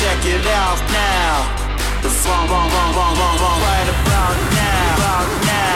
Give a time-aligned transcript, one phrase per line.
[0.00, 1.36] check it out now.
[2.02, 5.71] The funk, funk, funk, funk, funk, funk, right about now, about now,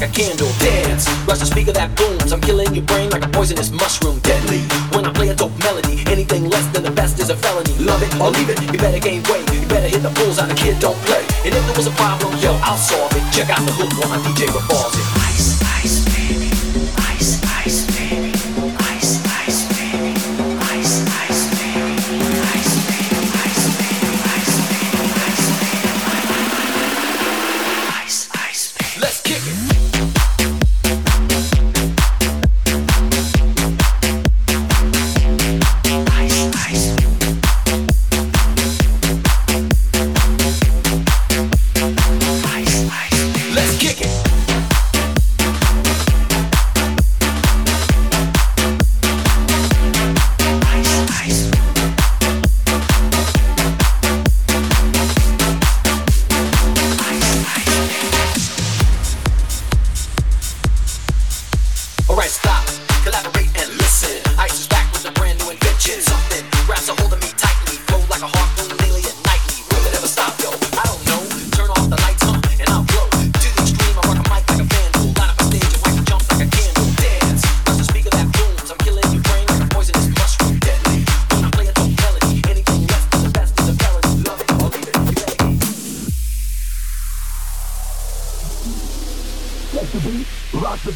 [0.00, 0.48] like a candle.
[0.58, 2.32] Dance, rush the speaker that booms.
[2.32, 4.18] I'm killing your brain like a poisonous mushroom.
[4.20, 4.60] Deadly,
[4.92, 7.72] when I play a dope melody, anything less than the best is a felony.
[7.78, 9.48] Love it or leave it, you better gain weight.
[9.52, 11.24] You better hit the bulls on the kid, don't play.
[11.44, 13.24] And if there was a problem, yo, I'll solve it.
[13.32, 15.06] Check out the hook while my DJ Revolves It.
[15.32, 15.75] Ice, ice.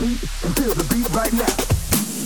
[0.01, 1.53] beat and feel the beat right now.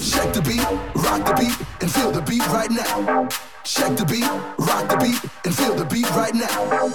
[0.01, 0.63] Shake the beat,
[0.95, 3.29] rock the beat and feel the beat right now.
[3.65, 4.29] Shake the beat,
[4.59, 6.93] rock the beat and feel the beat right now.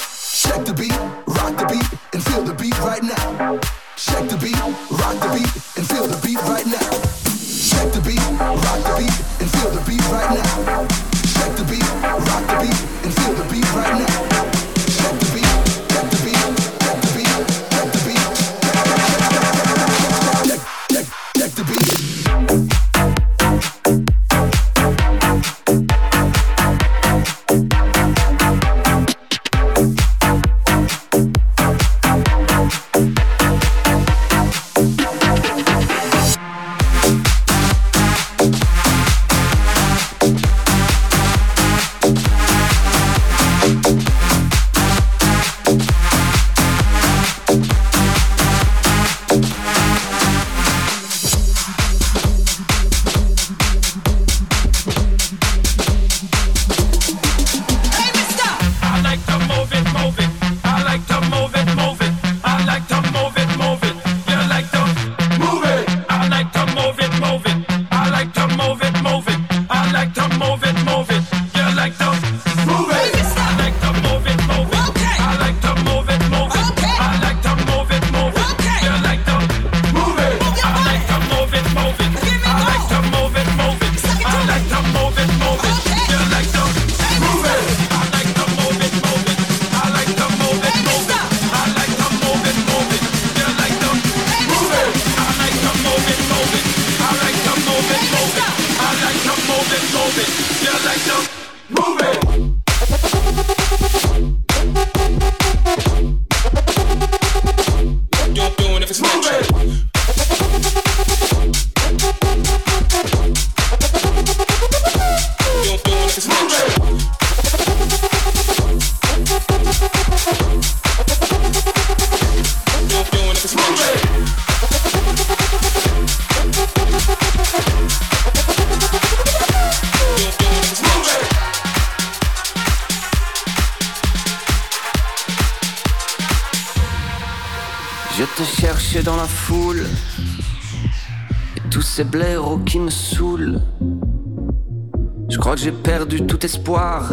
[145.62, 147.04] j'ai perdu tout espoir.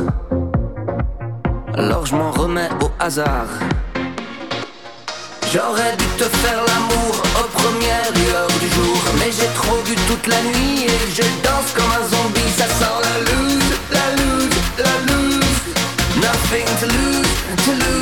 [1.75, 3.49] Alors je m'en remets au hasard.
[5.53, 10.27] J'aurais dû te faire l'amour aux premières lueurs du jour Mais j'ai trop bu toute
[10.27, 15.13] la nuit et je danse comme un zombie Ça sent la lose, la lose, la
[15.13, 15.45] lose
[16.21, 17.96] Nothing to lose, to lose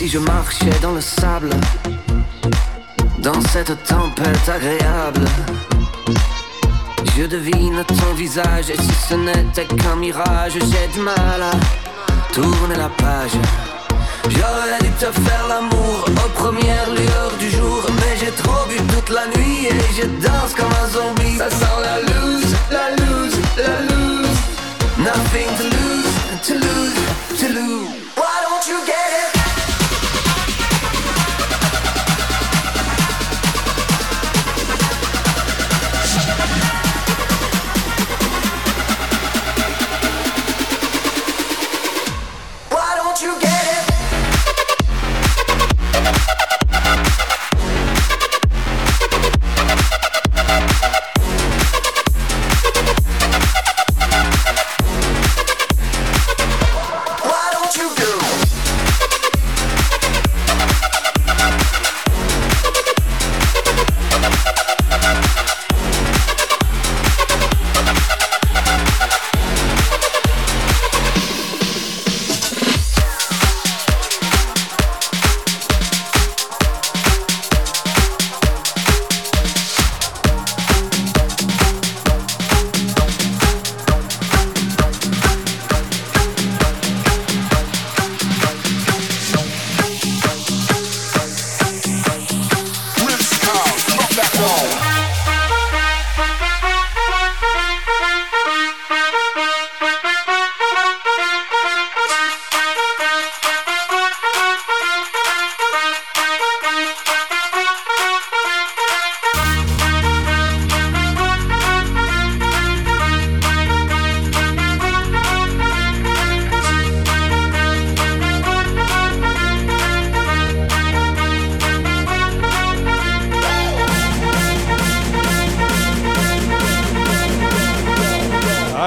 [0.00, 1.50] si je marchais dans le sable,
[3.18, 5.26] dans cette tempête agréable.
[7.14, 11.52] Je devine ton visage et si ce n'était qu'un mirage, j'ai du mal à
[12.32, 13.36] tourner la page.
[14.30, 19.10] J'aurais dû te faire l'amour aux premières lueurs du jour Mais j'ai trop bu toute
[19.10, 23.80] la nuit et je danse comme un zombie Ça sent la loose, la loose, la
[23.88, 24.38] loose
[24.98, 26.12] Nothing to lose,
[26.46, 28.09] to lose, to lose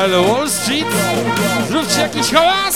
[0.03, 0.87] Ale Wall Street?
[1.67, 2.75] Zróbcie jakiś hałas!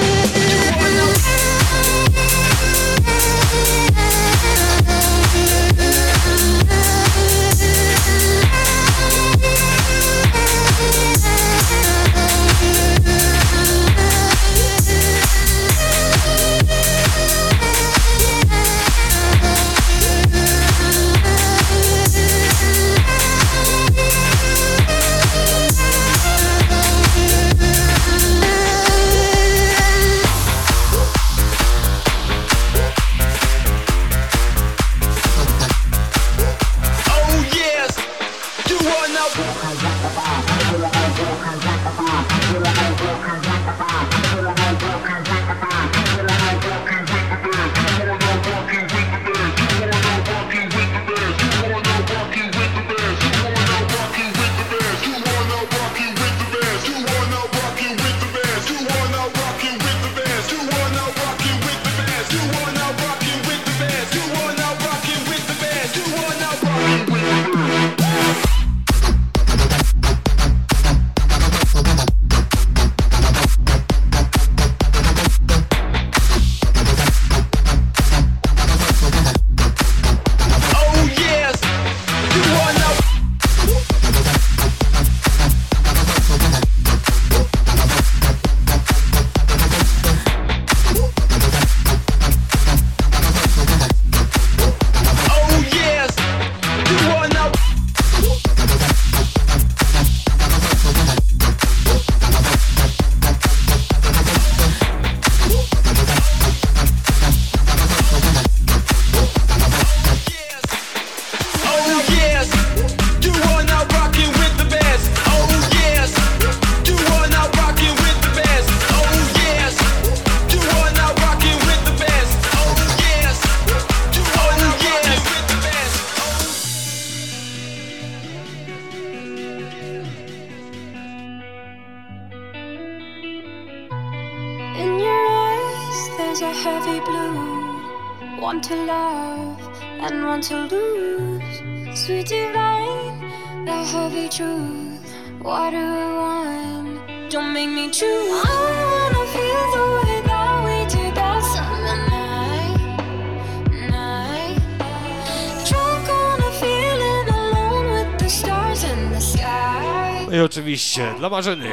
[161.22, 161.70] dla Marzeny,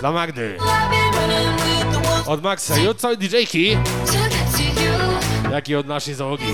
[0.00, 0.58] dla Magdy,
[2.26, 2.78] od Maxa.
[2.78, 3.78] I od całej DJ-ki,
[5.52, 6.44] jak i od naszej załogi.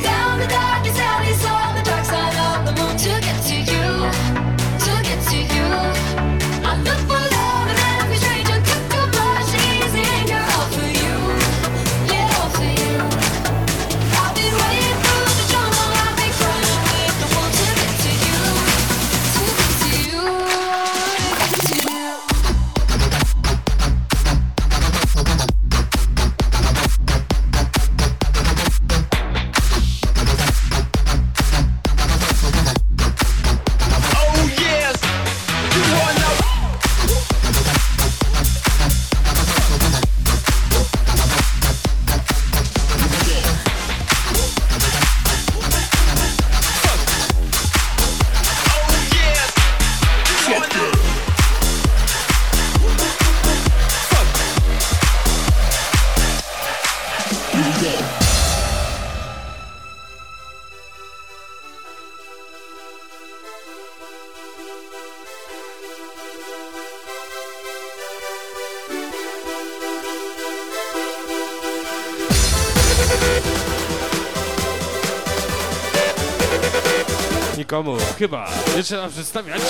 [78.20, 78.48] chyba.
[78.76, 79.62] Nie trzeba przedstawiać.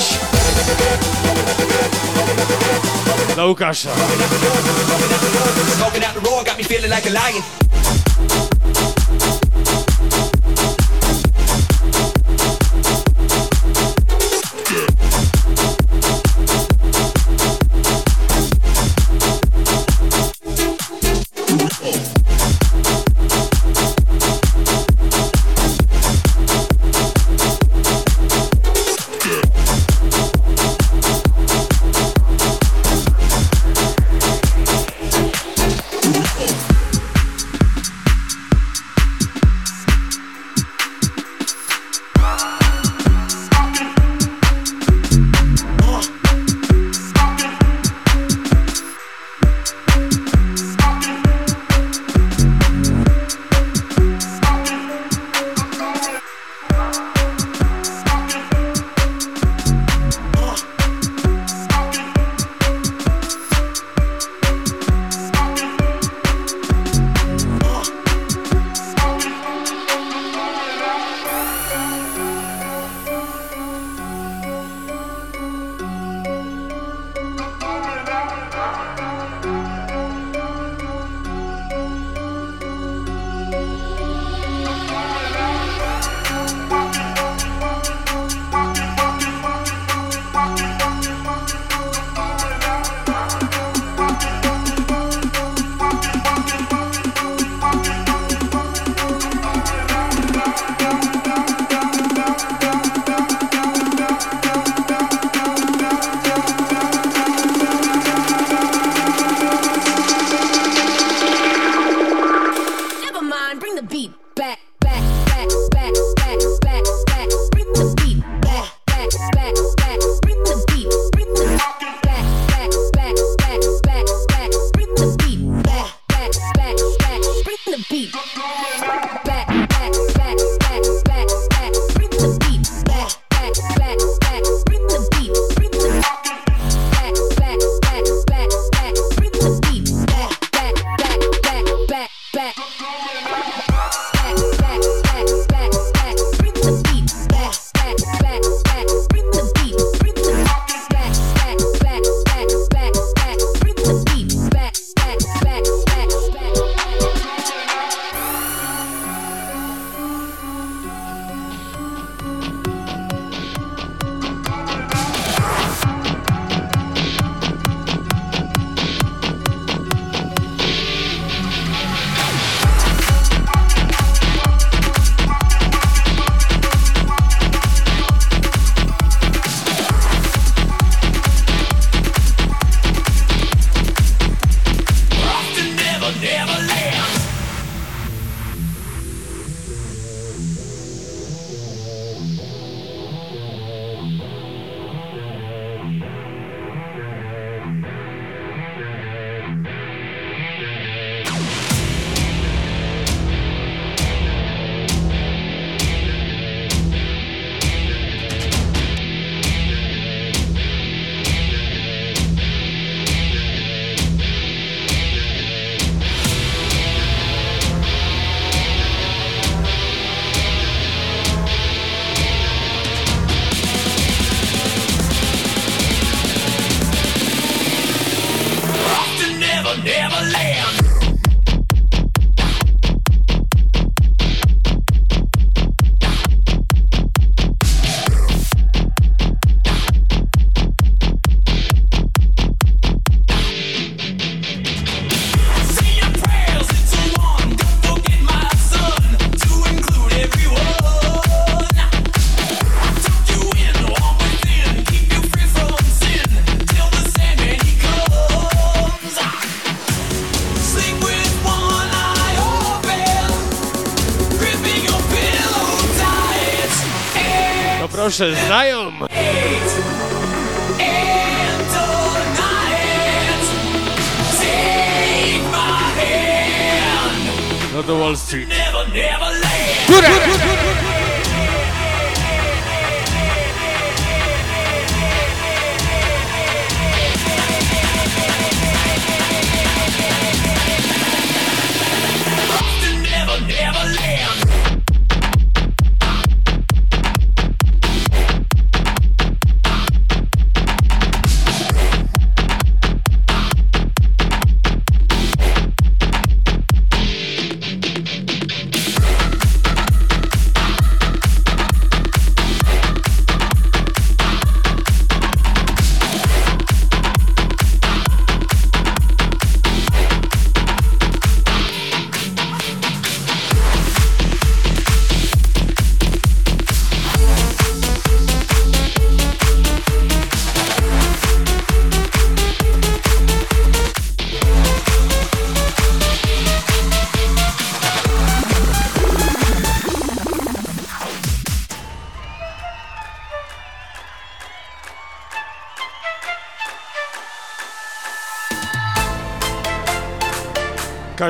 [3.35, 3.91] Dla Łukasza.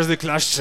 [0.06, 0.60] de Clash.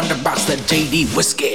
[0.00, 1.49] on the box that JD whiskey.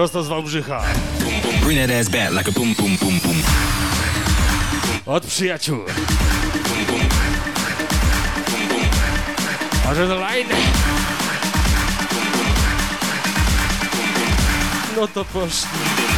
[0.00, 0.82] prosto z Wałbrzycha.
[5.06, 5.78] Od przyjaciół.
[9.84, 10.48] Może the line?
[14.96, 15.68] No to poszli.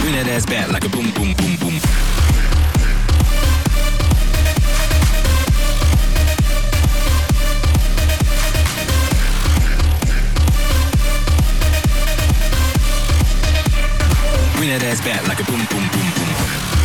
[0.02, 1.91] Bring that ass back like a boom, boom, boom, boom.
[14.62, 16.81] Swing that ass back like a boom, boom, boom, boom.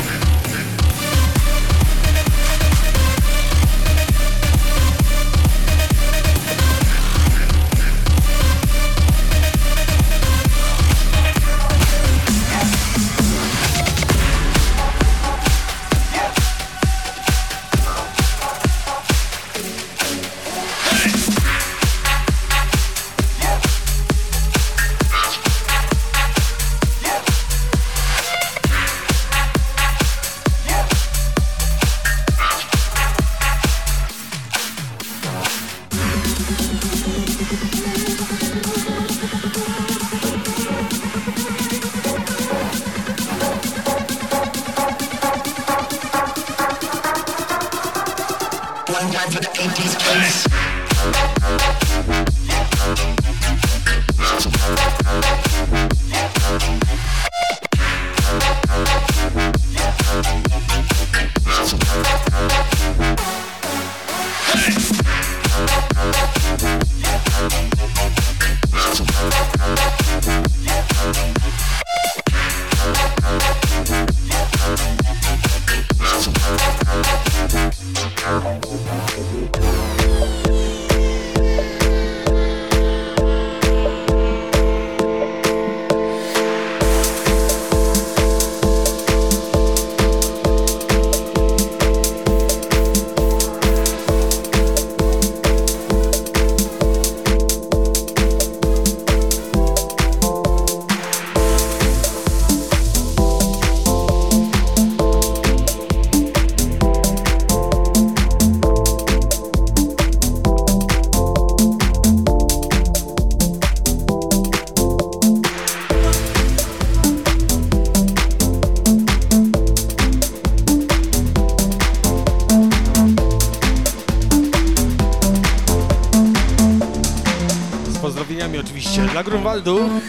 [129.62, 130.07] do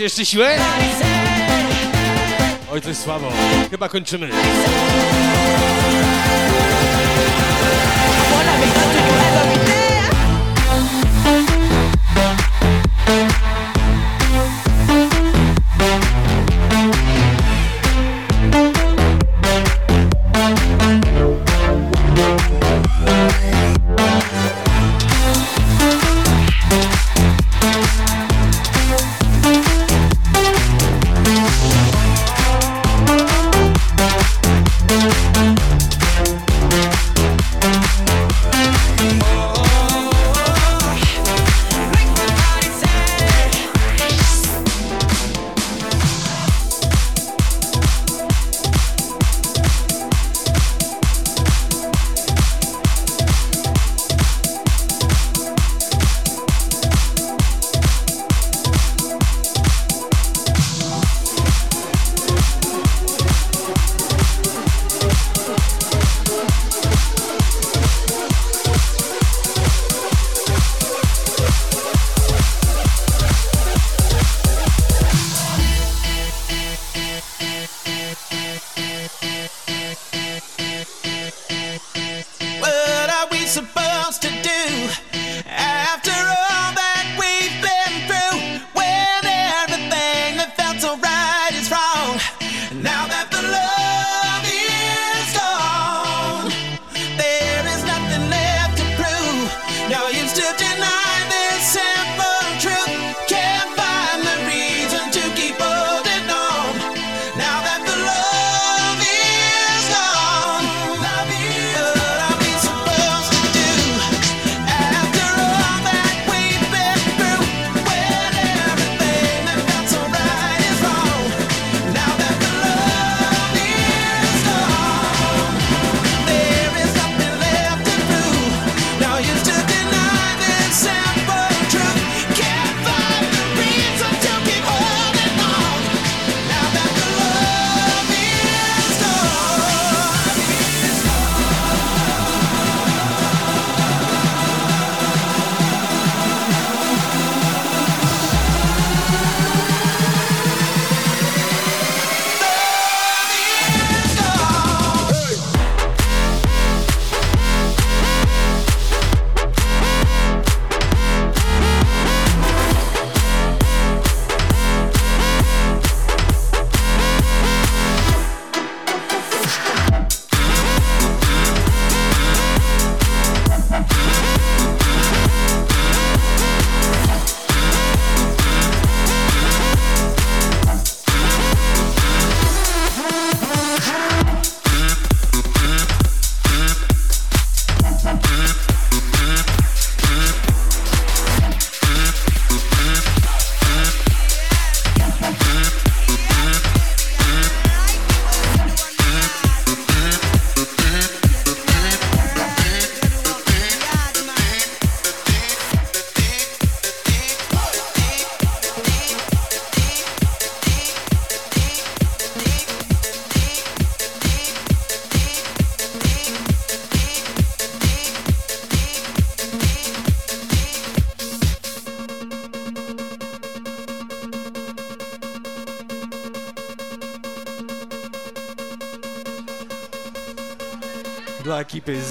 [0.00, 0.56] Macie jeszcze siłę?
[2.72, 3.32] Oj, coś słabo.
[3.70, 4.28] Chyba kończymy.
[4.28, 4.32] I
[8.32, 8.58] wanna
[9.64, 9.69] be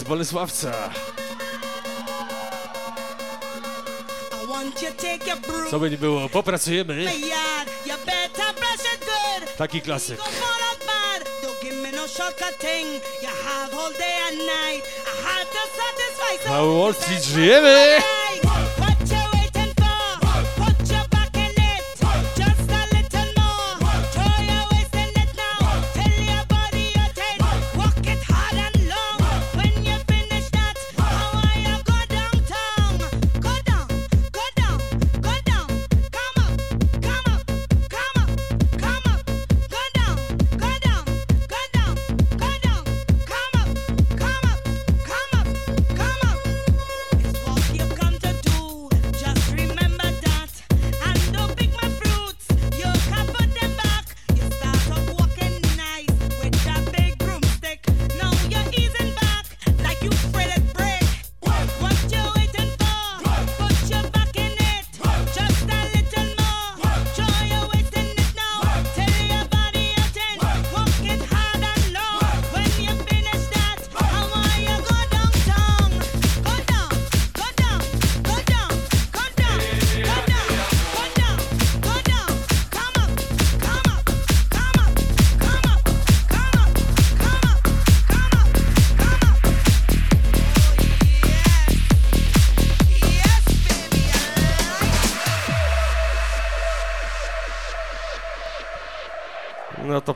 [0.10, 0.90] Bolesławca.
[5.72, 7.06] Co by nie było, popracujemy.
[9.58, 10.20] Taki klasyk.
[16.50, 16.94] Na Wall
[17.24, 18.02] żyjemy!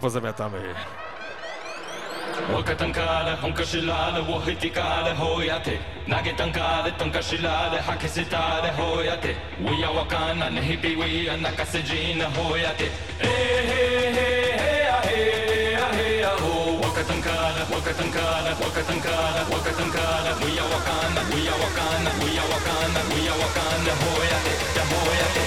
[0.04, 0.60] pozamiatamy.
[2.54, 5.76] Waka tankale, honka shilale, wohitikale, hoyate.
[6.08, 9.32] Nage tankale, tonka shilale, hakisitale, hoyate.
[9.66, 12.88] Wiya wakana, nehipi wiya, nakasejina, hoyate.
[13.24, 16.52] Hey, hey, hey, hey, hey, hey, ho.
[16.84, 20.32] Waka tankale, waka tankale, waka tankale, waka tankale.
[20.44, 24.54] Wiya wakana, wiya wakana, wiya wakana, wiya wakana, hoyate,
[24.92, 25.43] hoyate.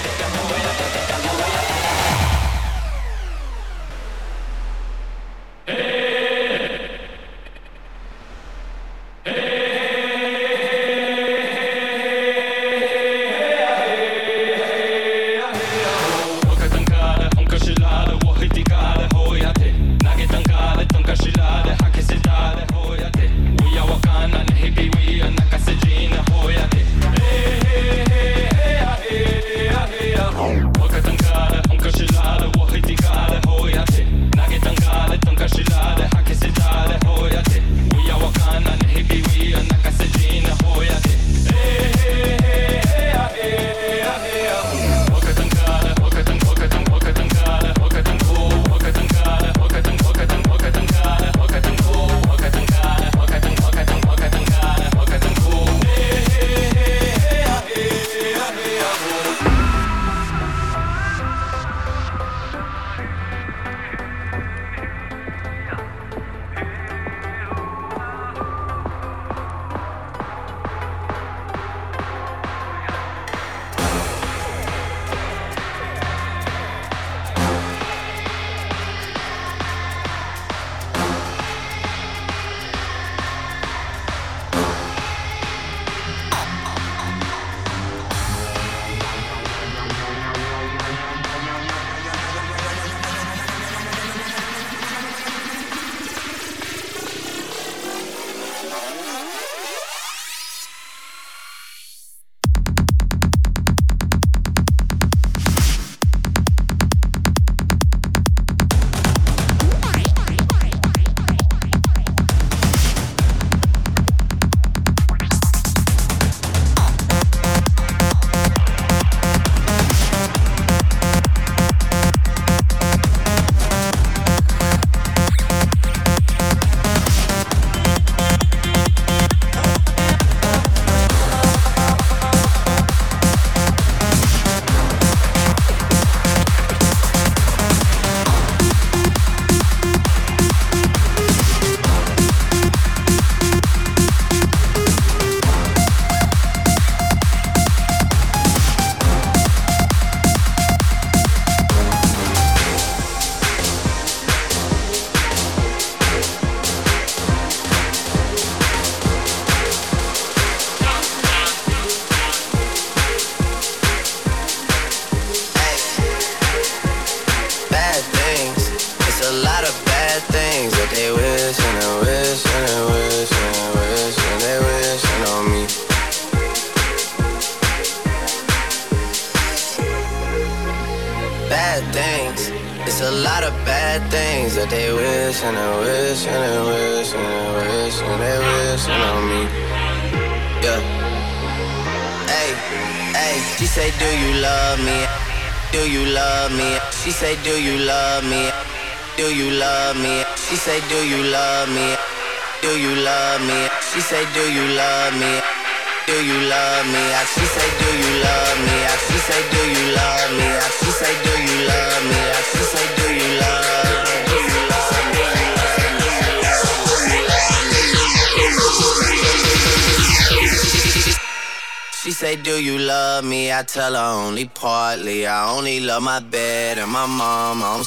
[222.27, 223.53] say, Do you love me?
[223.53, 225.25] I tell her only partly.
[225.25, 227.63] I only love my bed and my mom.
[227.63, 227.83] I'm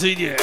[0.00, 0.39] 吃一点。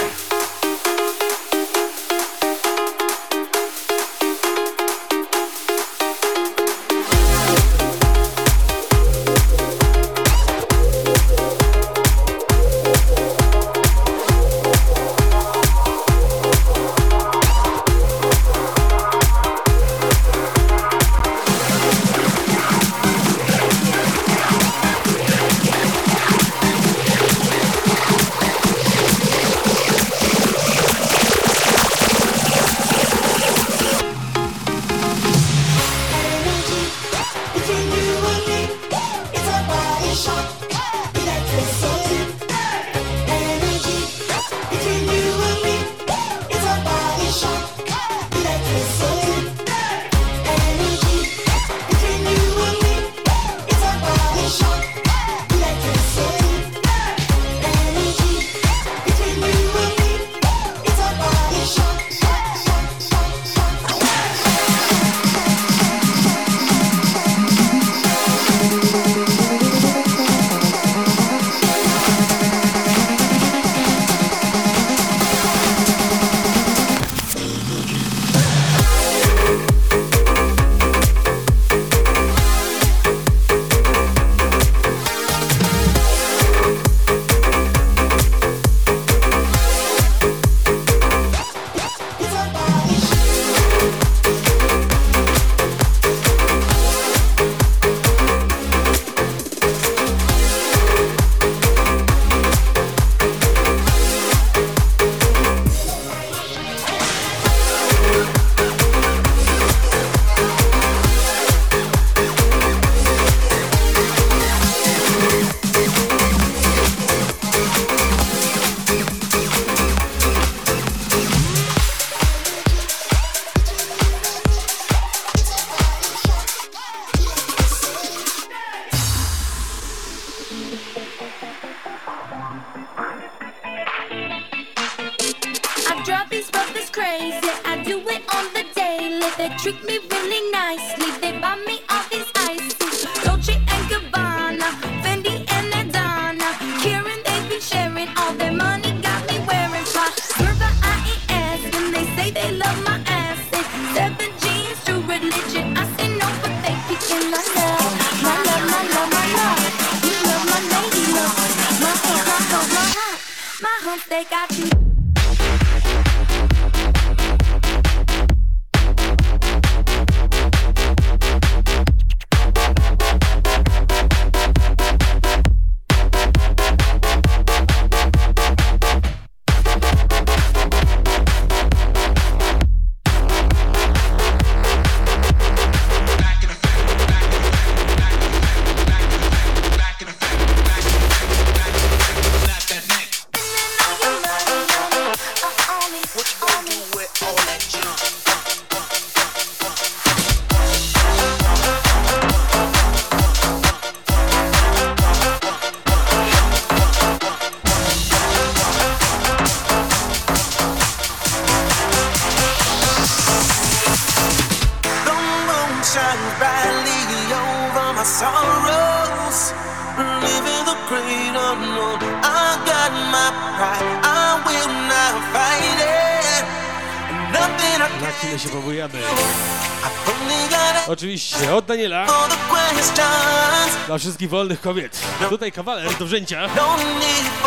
[234.00, 235.00] wszystkich wolnych kobiet.
[235.30, 236.50] Tutaj kawaler do wrzęcia.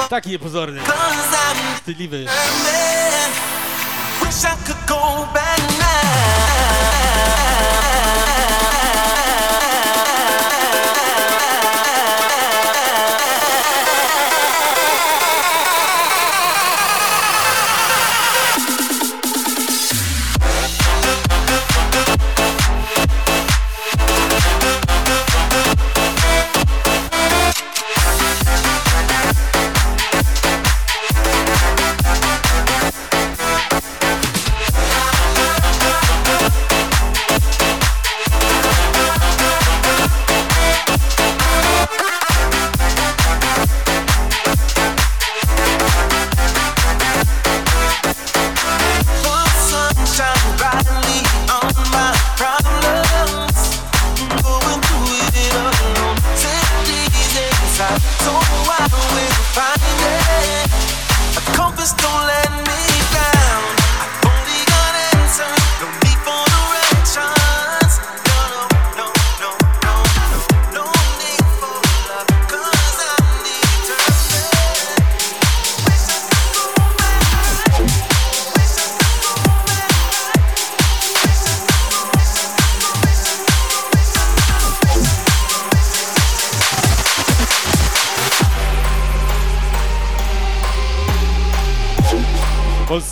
[0.09, 0.81] Taki niepozorny.
[1.83, 2.27] Styliwy.
[4.21, 5.80] Wish I could go back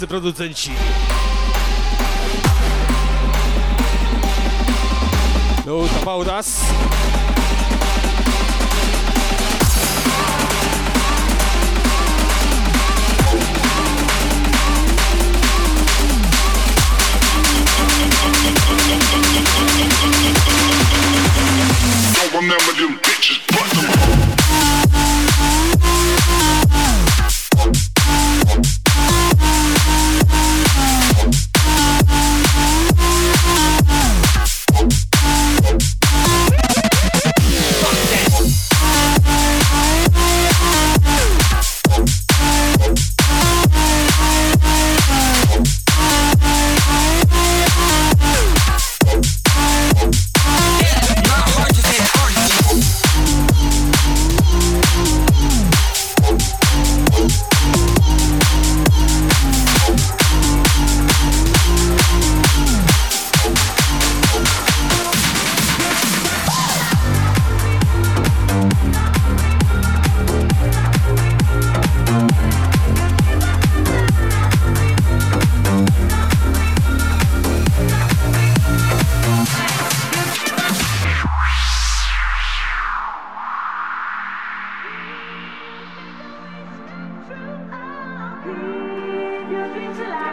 [0.09, 0.73] producenci.
[5.67, 7.18] No doubt about.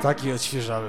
[0.06, 0.88] Taki odświeżamy.